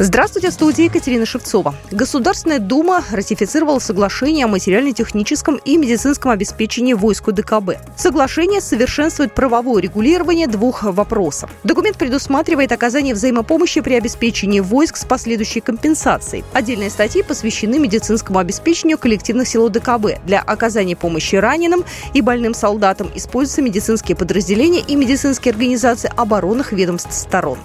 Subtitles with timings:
[0.00, 1.74] Здравствуйте, в студии Екатерина Шевцова.
[1.90, 7.78] Государственная Дума ратифицировала соглашение о материально-техническом и медицинском обеспечении войск ДКБ.
[7.96, 11.50] Соглашение совершенствует правовое регулирование двух вопросов.
[11.64, 16.44] Документ предусматривает оказание взаимопомощи при обеспечении войск с последующей компенсацией.
[16.52, 20.24] Отдельные статьи посвящены медицинскому обеспечению коллективных сил ДКБ.
[20.24, 27.12] Для оказания помощи раненым и больным солдатам используются медицинские подразделения и медицинские организации оборонных ведомств
[27.12, 27.58] сторон.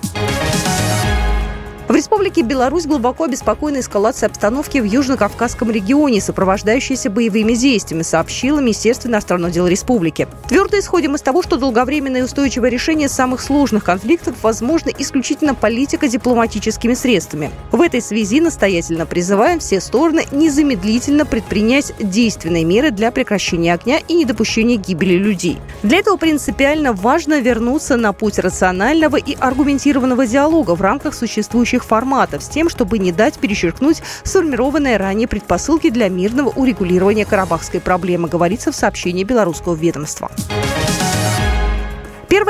[1.94, 9.10] В Республике Беларусь глубоко обеспокоена эскалацией обстановки в Южно-Кавказском регионе, сопровождающейся боевыми действиями, сообщило Министерство
[9.10, 10.28] иностранных дел республики.
[10.50, 16.96] Твердо исходим из того, что долговременное и устойчивое решение самых сложных конфликтов возможно исключительно политико-дипломатическими
[16.96, 17.52] средствами.
[17.72, 24.16] В этой связи настоятельно призываем все стороны незамедлительно предпринять действенные меры для прекращения огня и
[24.16, 25.60] недопущения гибели людей.
[25.84, 31.94] Для этого принципиально важно вернуться на путь рационального и аргументированного диалога в рамках существующих различных
[31.94, 38.28] форматов с тем, чтобы не дать перечеркнуть сформированные ранее предпосылки для мирного урегулирования карабахской проблемы,
[38.28, 40.32] говорится в сообщении белорусского ведомства.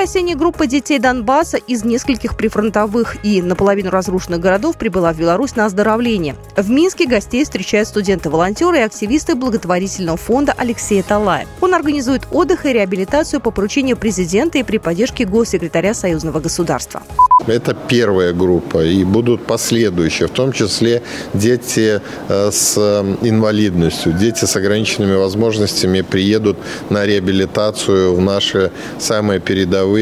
[0.04, 5.66] Осенняя группа детей Донбасса из нескольких прифронтовых и наполовину разрушенных городов прибыла в Беларусь на
[5.66, 6.36] оздоровление.
[6.58, 11.48] В Минске гостей встречают студенты-волонтеры и активисты благотворительного фонда Алексея Талая.
[11.62, 17.02] Он организует отдых и реабилитацию по поручению президента и при поддержке госсекретаря союзного государства.
[17.48, 21.02] Это первая группа, и будут последующие, в том числе
[21.34, 22.78] дети э, с
[23.22, 26.58] инвалидностью, дети с ограниченными возможностями приедут
[26.90, 29.93] на реабилитацию в наши самые передовые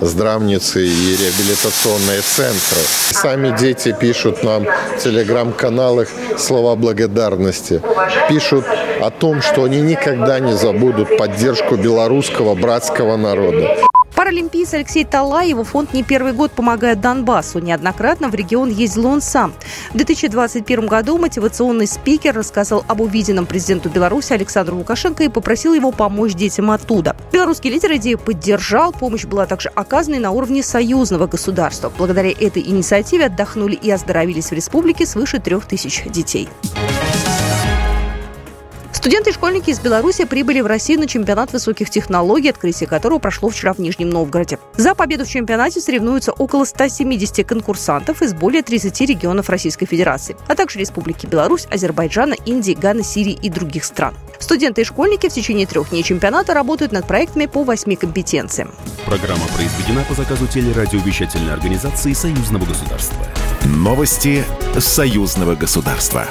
[0.00, 2.80] здравницы и реабилитационные центры.
[3.10, 7.82] Сами дети пишут нам в телеграм-каналах слова благодарности,
[8.28, 8.64] пишут
[9.00, 13.76] о том, что они никогда не забудут поддержку белорусского братского народа.
[14.14, 17.58] Паралимпийц Алексей Талай, его фонд не первый год помогает Донбассу.
[17.58, 19.54] Неоднократно в регион ездил он сам.
[19.90, 25.92] В 2021 году мотивационный спикер рассказал об увиденном президенту Беларуси Александру Лукашенко и попросил его
[25.92, 27.16] помочь детям оттуда.
[27.32, 28.92] Белорусский лидер идею поддержал.
[28.92, 31.92] Помощь была также оказана и на уровне союзного государства.
[31.96, 36.48] Благодаря этой инициативе отдохнули и оздоровились в республике свыше трех тысяч детей.
[39.02, 43.48] Студенты и школьники из Беларуси прибыли в Россию на чемпионат высоких технологий, открытие которого прошло
[43.48, 44.60] вчера в Нижнем Новгороде.
[44.76, 50.54] За победу в чемпионате соревнуются около 170 конкурсантов из более 30 регионов Российской Федерации, а
[50.54, 54.14] также Республики Беларусь, Азербайджана, Индии, Ганы, Сирии и других стран.
[54.38, 58.70] Студенты и школьники в течение трех дней чемпионата работают над проектами по восьми компетенциям.
[59.04, 63.16] Программа произведена по заказу телерадиовещательной организации Союзного государства.
[63.64, 64.44] Новости
[64.78, 66.28] Союзного государства.